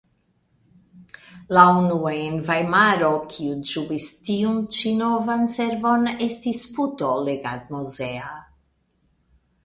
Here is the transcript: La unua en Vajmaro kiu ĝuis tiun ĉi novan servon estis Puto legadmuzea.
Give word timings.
La 1.57 1.63
unua 1.81 2.13
en 2.21 2.37
Vajmaro 2.47 3.11
kiu 3.33 3.57
ĝuis 3.71 4.07
tiun 4.29 4.57
ĉi 4.77 4.93
novan 5.01 5.45
servon 5.57 6.07
estis 6.29 6.63
Puto 6.79 7.11
legadmuzea. 7.29 8.33